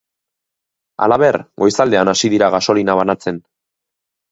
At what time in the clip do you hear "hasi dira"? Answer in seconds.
2.15-2.51